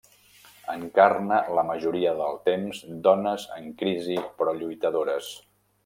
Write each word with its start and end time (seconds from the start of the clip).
Encarna 0.75 1.37
la 1.59 1.65
majoria 1.67 2.15
del 2.23 2.41
temps 2.49 2.83
dones 3.09 3.47
en 3.61 3.71
crisi 3.83 4.19
però 4.41 4.59
lluitadores. 4.65 5.33